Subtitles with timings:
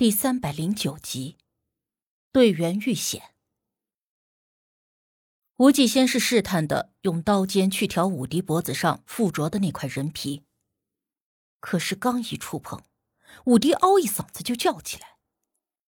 [0.00, 1.36] 第三百零九集，
[2.32, 3.34] 队员遇险。
[5.56, 10.46] 无忌先是试探的用刀尖去挑武迪脖子上附着的那块人皮，
[11.60, 12.82] 可是刚一触碰，
[13.44, 15.18] 武迪嗷一嗓子就叫起来。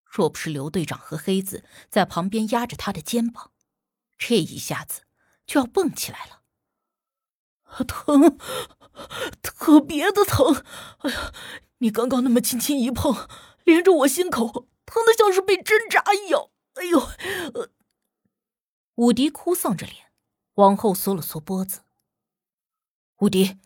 [0.04, 3.54] 若不是刘队长和黑子在旁边压着他的肩膀，
[4.18, 5.04] 这一下子
[5.48, 6.41] 就要蹦起来了。
[7.86, 8.38] 疼，
[9.41, 10.66] 特别的疼！
[10.98, 11.34] 哎呀，
[11.78, 13.30] 你刚刚那么轻轻一碰。
[13.64, 16.50] 连着我心口，疼的像是被针扎一样。
[16.74, 17.00] 哎呦！
[17.54, 17.70] 呃，
[18.96, 20.11] 武迪哭丧着脸，
[20.56, 21.82] 往后缩了缩脖子。
[23.18, 23.60] 武迪，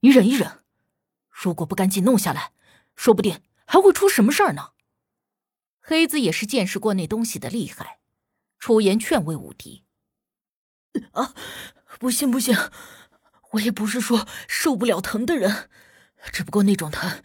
[0.00, 0.62] 你忍一忍，
[1.28, 2.52] 如果不赶紧弄下来，
[2.94, 4.70] 说不定还会出什么事儿呢。
[5.80, 7.98] 黑子也是见识过那东西的厉害，
[8.58, 9.84] 出言劝慰武迪
[11.12, 11.34] ：“啊，
[11.98, 12.56] 不行不行，
[13.52, 15.68] 我也不是说受不了疼的人，
[16.32, 17.22] 只不过那种疼，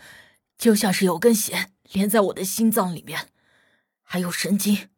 [0.58, 3.30] 就像是有根弦。”连在我的心脏里面，
[4.04, 4.90] 还有神经，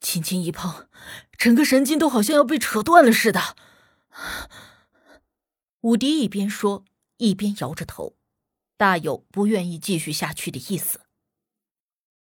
[0.00, 0.88] 轻轻一碰，
[1.38, 3.56] 整个神经都好像要被扯断了似的。
[5.80, 6.84] 武迪一边说，
[7.18, 8.16] 一边摇着头，
[8.76, 11.02] 大有不愿意继续下去的意思。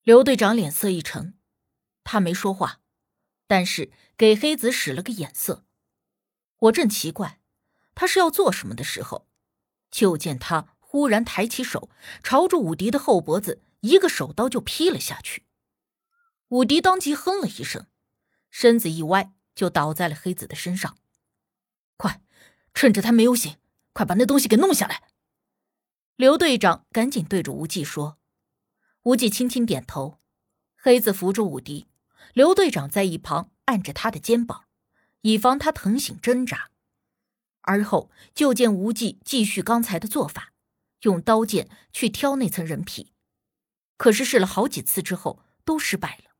[0.04, 1.36] 刘队长脸色一沉，
[2.04, 2.80] 他没说话，
[3.48, 5.66] 但是给黑子使了个眼色。
[6.60, 7.40] 我正奇怪
[7.96, 9.28] 他是要做什么的时候，
[9.92, 11.90] 就见他忽然抬起手，
[12.24, 13.62] 朝着武迪的后脖子。
[13.82, 15.46] 一个手刀就劈了下去，
[16.50, 17.88] 武迪当即哼了一声，
[18.50, 20.98] 身子一歪，就倒在了黑子的身上。
[21.96, 22.22] 快，
[22.74, 23.58] 趁着他没有醒，
[23.94, 25.10] 快把那东西给弄下来！
[26.16, 28.18] 刘队长赶紧对着无忌说。
[29.04, 30.20] 无忌轻轻点头。
[30.76, 31.88] 黑子扶住武迪，
[32.34, 34.66] 刘队长在一旁按着他的肩膀，
[35.22, 36.72] 以防他疼醒挣扎。
[37.62, 40.54] 而后就见无忌继续刚才的做法，
[41.02, 43.14] 用刀剑去挑那层人皮。
[44.00, 46.32] 可是试了好几次之后都失败了，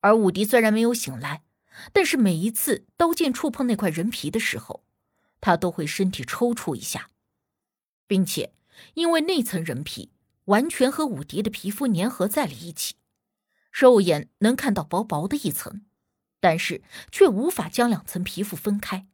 [0.00, 1.44] 而武迪虽然没有醒来，
[1.92, 4.86] 但是每一次刀剑触碰那块人皮的时候，
[5.38, 7.10] 他都会身体抽搐一下，
[8.06, 8.54] 并且
[8.94, 10.12] 因为那层人皮
[10.46, 12.94] 完全和武迪的皮肤粘合在了一起，
[13.70, 15.84] 肉眼能看到薄薄的一层，
[16.40, 16.82] 但是
[17.12, 19.06] 却无法将两层皮肤分开。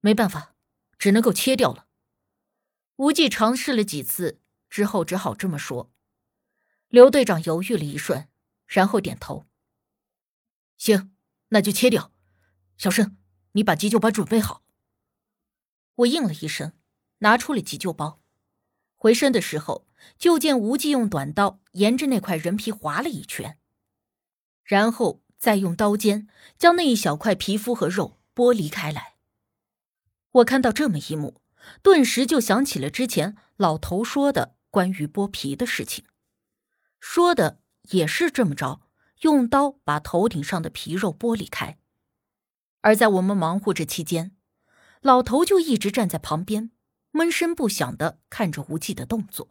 [0.00, 0.54] 没办法，
[0.98, 1.86] 只能够切掉了。
[2.96, 5.90] 无忌尝试了几次之后，只好这么说。
[6.90, 8.28] 刘队长犹豫了一瞬，
[8.66, 9.46] 然后点头
[10.76, 11.14] ：“行，
[11.50, 12.12] 那就切掉。
[12.76, 13.16] 小申，
[13.52, 14.64] 你把急救包准备好。”
[15.94, 16.72] 我应了一声，
[17.18, 18.20] 拿出了急救包。
[18.96, 19.86] 回身的时候，
[20.18, 23.56] 就见无忌用短刀沿着那块人皮划了一圈，
[24.64, 26.26] 然后再用刀尖
[26.58, 29.14] 将那一小块皮肤和肉剥离开来。
[30.32, 31.40] 我看到这么一幕，
[31.82, 36.04] 顿时就想起了之前老头说的关于剥皮的事情。
[37.00, 38.82] 说的也是这么着，
[39.22, 41.78] 用刀把头顶上的皮肉剥离开。
[42.82, 44.36] 而在我们忙活着期间，
[45.00, 46.70] 老头就一直站在旁边，
[47.10, 49.48] 闷声不响的看着无忌的动作，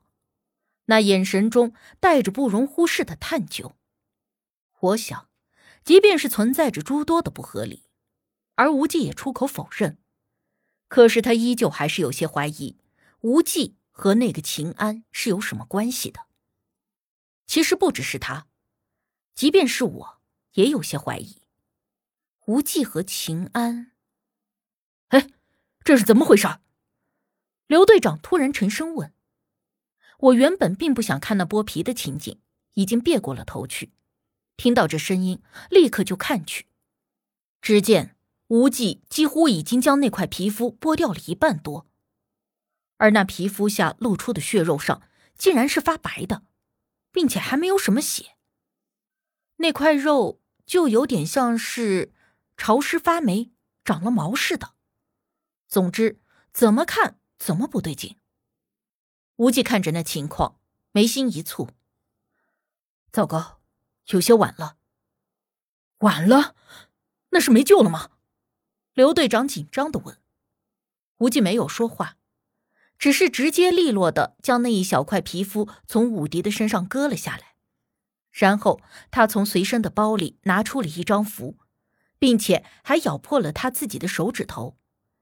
[0.85, 3.75] 那眼神中带着不容忽视的探究。
[4.79, 5.27] 我想，
[5.83, 7.83] 即便是存在着诸多的不合理，
[8.55, 9.97] 而无忌也出口否认，
[10.87, 12.77] 可是他依旧还是有些怀疑
[13.21, 16.28] 无忌和那个秦安是有什么关系的。
[17.49, 18.45] 其实不只是他，
[19.33, 20.21] 即便是我
[20.53, 21.41] 也有些怀疑，
[22.45, 23.91] 无忌和秦安。
[25.07, 25.31] 哎，
[25.83, 26.47] 这是怎么回事？
[27.65, 29.15] 刘队长突然沉声问。
[30.19, 32.39] 我原本并不想看那剥皮的情景，
[32.75, 33.93] 已经别过了头去。
[34.55, 36.67] 听到这声音，立刻就看去，
[37.63, 38.15] 只见
[38.49, 41.87] 无忌几乎已经将那块皮肤剥掉了一半多，
[42.97, 45.01] 而那皮肤下露出的血肉上，
[45.35, 46.43] 竟然是发白的。
[47.11, 48.37] 并且还没有什么血，
[49.57, 52.13] 那块肉就有点像是
[52.55, 53.51] 潮湿发霉、
[53.83, 54.75] 长了毛似的。
[55.67, 56.21] 总之，
[56.53, 58.17] 怎么看怎么不对劲。
[59.37, 60.59] 无忌看着那情况，
[60.91, 61.69] 眉心一蹙
[63.11, 63.61] ：“糟糕，
[64.07, 64.77] 有些晚了。
[65.99, 66.55] 晚了，
[67.29, 68.11] 那是没救了吗？”
[68.93, 70.21] 刘队长紧张的问。
[71.17, 72.18] 无忌没有说话。
[72.99, 77.55] 只是直接利落的将那一小块皮肤从武迪的身上割了下来，
[78.29, 81.57] 然后他从随身的包里拿出了一张符，
[82.19, 84.77] 并且还咬破了他自己的手指头，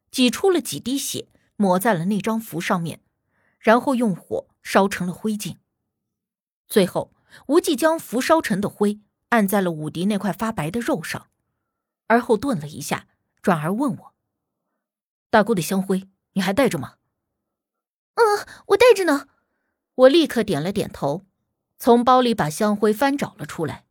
[0.10, 3.02] 挤出了几滴血，抹在了那张符上面，
[3.60, 5.58] 然后用火烧成了灰烬。
[6.68, 7.14] 最后，
[7.46, 9.00] 无忌将符烧成的灰
[9.30, 11.28] 按在了武迪那块发白的肉上，
[12.08, 13.08] 而后顿了一下，
[13.44, 14.16] 转而问我
[15.30, 16.96] ：“大姑的香灰你还带着吗？”
[18.18, 19.28] 嗯，我带着呢。
[19.96, 21.26] 我立刻点了点头。
[21.80, 23.86] 从包里把香灰翻找了出来。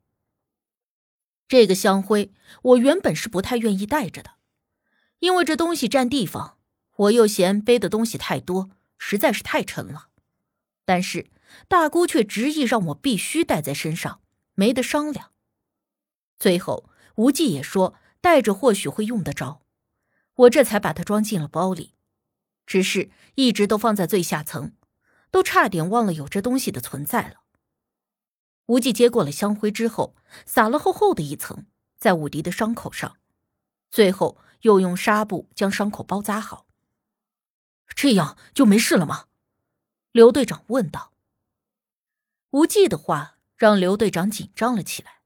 [1.46, 2.32] 这个香灰
[2.62, 4.32] 我原本是不太愿意带着的，
[5.20, 6.58] 因为这东西占地方，
[6.96, 10.08] 我又嫌背的东西太多，实在是太沉了。
[10.84, 11.30] 但是
[11.68, 14.20] 大姑却执意让我必须带在身上，
[14.54, 15.30] 没得商量。
[16.36, 19.62] 最后无忌也说带着或许会用得着，
[20.34, 21.94] 我这才把它装进了包里，
[22.66, 24.72] 只是一直都放在最下层，
[25.30, 27.40] 都差点忘了有这东西的存在了。
[28.66, 31.66] 无忌接过了香灰之后，撒了厚厚的一层
[31.96, 33.16] 在武迪的伤口上，
[33.90, 36.66] 最后又用纱布将伤口包扎好。
[37.94, 39.26] 这样就没事了吗？
[40.10, 41.12] 刘队长问道。
[42.50, 45.20] 无忌的话让刘队长紧张了起来。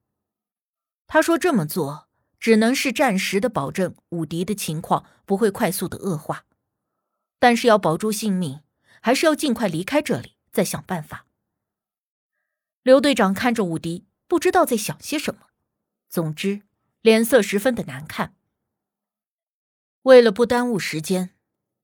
[1.07, 2.09] 他说：“这么做
[2.39, 6.45] 只能是暂时的保证武迪的情况不会快速的恶化，
[7.41, 8.61] 但是要保住性命，
[9.01, 11.27] 还是要尽快离开这里，再想办法。”
[12.85, 15.49] 刘队长看着武迪，不知道在想些什么，
[16.09, 16.63] 总之
[17.01, 18.37] 脸色十分的难看。
[20.03, 21.35] 为了不耽误时间，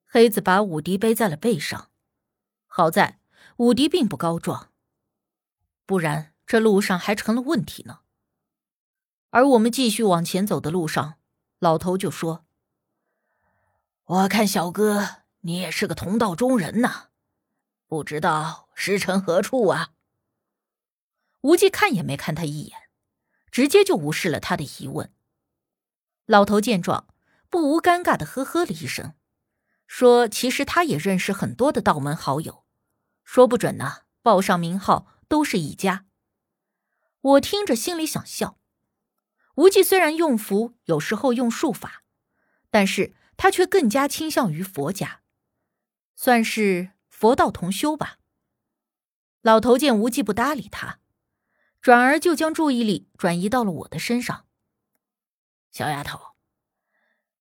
[0.05, 1.91] 黑子把武迪背在了背上。
[2.67, 3.19] 好在
[3.57, 4.71] 武迪并不高壮，
[5.85, 8.01] 不然这路上还成了问题呢。
[9.31, 11.19] 而我们继续往前走的路上，
[11.59, 12.47] 老头就说
[14.05, 17.11] ：“我看小哥你也是个同道中人呐，
[17.87, 19.93] 不知道师承何处啊？”
[21.43, 22.77] 无忌看也没看他一眼，
[23.53, 25.13] 直接就无视了他的疑问。
[26.25, 27.07] 老头见状，
[27.49, 29.15] 不无尴尬的呵呵了一声，
[29.87, 32.65] 说：“其实他也认识很多的道门好友，
[33.23, 36.07] 说不准呢，报上名号都是一家。”
[37.23, 38.59] 我听着心里想笑。
[39.55, 42.03] 无忌虽然用符，有时候用术法，
[42.69, 45.23] 但是他却更加倾向于佛家，
[46.17, 48.19] 算是佛道同修吧。
[49.43, 50.99] 老头见无忌不搭理他。
[51.81, 54.47] 转而就将注意力转移到了我的身上。
[55.71, 56.35] 小丫头，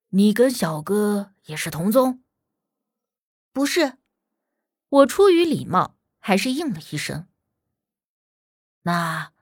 [0.09, 2.21] 你跟小哥也是同宗？
[3.51, 3.97] 不是，
[4.89, 7.27] 我出于礼貌还是应了一声。
[8.83, 9.33] 那，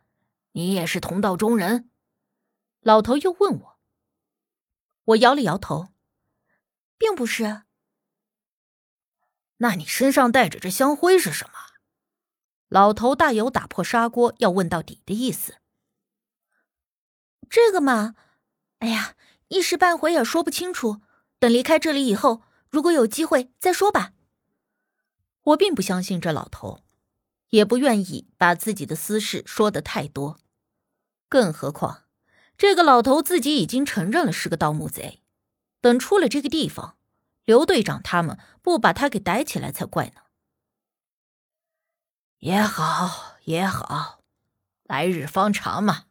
[0.53, 1.89] 你也是同道中人？
[2.79, 3.79] 老头又问我。
[5.03, 5.89] 我摇了摇头，
[6.97, 7.62] 并不是。
[9.63, 11.53] 那你身上带着这香灰是什么？
[12.67, 15.55] 老头大有打破砂锅要问到底的意思。
[17.49, 18.15] 这个嘛，
[18.79, 19.15] 哎呀，
[19.47, 20.99] 一时半会也说不清楚。
[21.39, 24.11] 等离开这里以后，如果有机会再说吧。
[25.43, 26.81] 我并不相信这老头，
[27.51, 30.41] 也不愿意把自己的私事说的太多。
[31.29, 32.03] 更何况，
[32.57, 35.21] 这个老头自己已经承认了是个盗墓贼。
[35.79, 36.97] 等出了这个地方，
[37.45, 40.21] 刘队长他们不把他给逮起来才怪呢。
[42.39, 44.21] 也好也好，
[44.83, 46.05] 来日方长嘛。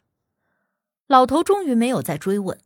[1.06, 2.58] 老头终于没有再追问，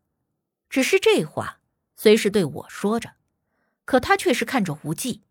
[0.68, 1.60] 只是这话
[1.96, 3.16] 虽是对我说着，
[3.84, 5.22] 可他却是看着无忌，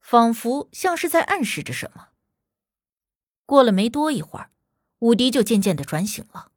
[0.00, 2.08] 仿佛像是在暗示着什么。
[3.44, 4.50] 过了没多一会儿，
[5.00, 6.52] 武迪就渐渐的转醒了，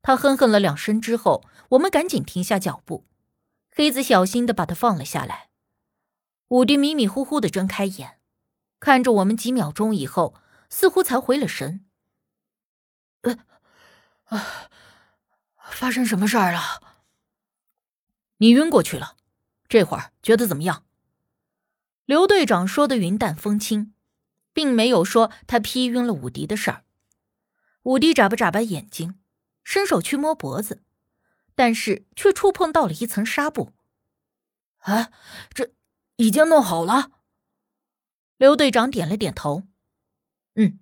[0.00, 3.04] 他哼哼了两声之后，我们赶紧停下脚步，
[3.76, 5.50] 黑子小心的把他放了下来。
[6.48, 8.20] 武迪迷迷糊糊的睁开眼。
[8.78, 10.34] 看着我们几秒钟以后，
[10.68, 11.84] 似乎才回了神。
[13.22, 13.38] 呃，
[14.26, 14.70] 啊，
[15.70, 16.60] 发生什么事儿了？
[18.36, 19.16] 你晕过去了，
[19.68, 20.84] 这会儿觉得怎么样？
[22.04, 23.94] 刘队长说的云淡风轻，
[24.52, 26.84] 并没有说他劈晕了武迪的事儿。
[27.84, 29.18] 武迪眨巴眨巴眼睛，
[29.64, 30.84] 伸手去摸脖子，
[31.54, 33.72] 但是却触碰到了一层纱布。
[34.78, 35.10] 啊，
[35.52, 35.72] 这
[36.16, 37.10] 已经弄好了。
[38.36, 39.62] 刘队长点了点头，
[40.54, 40.78] 嗯，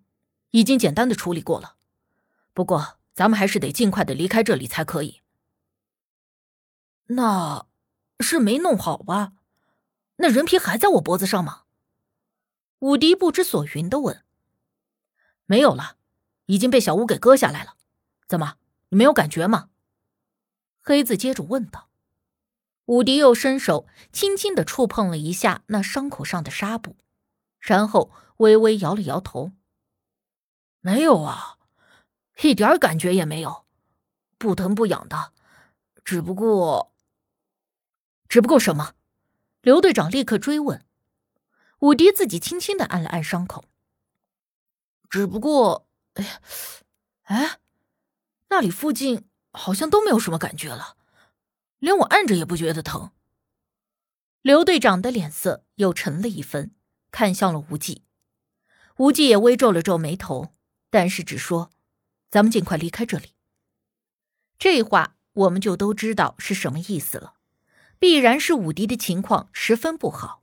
[0.51, 1.77] 已经简单的处理过了。
[2.53, 5.21] 不过咱们还是得尽快的离开这里才可以。
[7.07, 7.67] 那，
[8.21, 9.33] 是没弄好吧？
[10.17, 11.63] 那人皮还在我脖子上吗？
[12.79, 14.25] 武迪不知所云的问。
[15.47, 15.97] 没有了，
[16.47, 17.77] 已经被小屋给割下来了。
[18.27, 18.57] 怎么，
[18.89, 19.69] 你没有感觉吗？
[20.83, 21.89] 黑子接着问道。
[22.87, 26.97] 武迪又伸手轻轻的触碰了一下那伤口上的纱布。
[27.59, 29.53] 然后微微摇了摇头，
[30.81, 31.59] 没有啊，
[32.43, 33.65] 一点感觉也没有，
[34.37, 35.33] 不疼不痒的，
[36.05, 36.93] 只不过，
[38.29, 38.95] 只不过什么？
[39.61, 40.85] 刘队长立刻追问。
[41.79, 43.65] 武迪自己轻轻的按了按伤口，
[45.09, 46.41] 只不过，哎呀，
[47.23, 47.61] 哎，
[48.49, 50.97] 那里附近好像都没有什么感觉了，
[51.79, 53.13] 连我按着也不觉得疼。
[54.43, 56.75] 刘队长的脸色又沉了一分。
[57.15, 58.05] 看向了无忌，
[58.97, 60.55] 无忌也微皱了皱眉头，
[60.89, 61.71] 但是只说
[62.33, 63.35] ：“咱们尽快离开这里。”
[64.59, 67.35] 这话我们就都知道是什么意思了，
[67.99, 70.41] 必然是武迪的情况十分不好，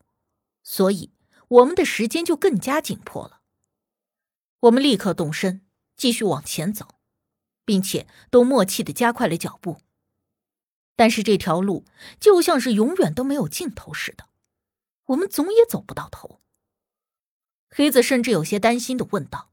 [0.62, 1.12] 所以
[1.48, 3.42] 我们的时间就更加紧迫了。
[4.60, 5.66] 我们立刻动身，
[5.98, 6.99] 继续往前走，
[7.70, 9.78] 并且都默契的加快了脚步。
[10.96, 11.86] 但是这条路
[12.20, 14.26] 就像是永远都没有尽头似的，
[15.06, 16.40] 我们总也走不到头。
[17.70, 19.52] 黑子甚至有些担心的问道：“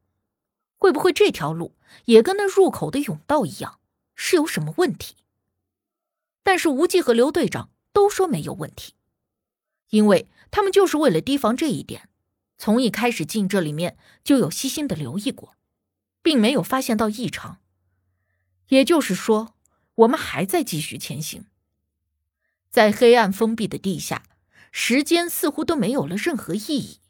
[0.79, 1.75] 会不会这条路
[2.07, 3.81] 也跟那入口的甬道一样，
[4.15, 5.17] 是有什么问题？”
[6.43, 8.95] 但是无忌和刘队长都说没有问题，
[9.91, 12.09] 因为他们就是为了提防这一点，
[12.57, 15.55] 从一开始进这里面就有细心的留意过，
[16.23, 17.59] 并没有发现到异常。
[18.69, 19.53] 也就是说。
[20.01, 21.47] 我们还在继续前行，
[22.69, 24.25] 在黑暗封闭的地下，
[24.71, 27.01] 时间似乎都没有了任何意义。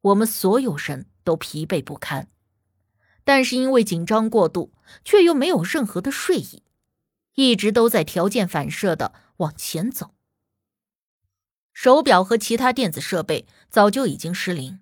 [0.00, 2.28] 我们所有人都疲惫不堪，
[3.22, 4.72] 但是因为紧张过度，
[5.04, 6.64] 却又没有任何的睡意，
[7.34, 10.16] 一直都在条件反射的往前走。
[11.72, 14.80] 手表和其他电子设备早就已经失灵，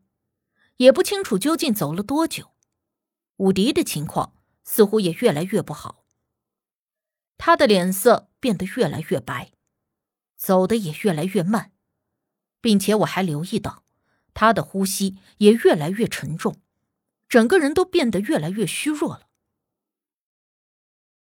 [0.78, 2.52] 也不清楚究竟走了多久。
[3.37, 4.33] 武迪的情况
[4.71, 6.05] 似乎也越来越不好。
[7.39, 9.53] 他的脸色变得越来越白，
[10.37, 11.73] 走的也越来越慢，
[12.61, 13.85] 并且我还留意到，
[14.35, 16.61] 他的呼吸也越来越沉重，
[17.31, 19.27] 整个人都变得越来越虚弱了。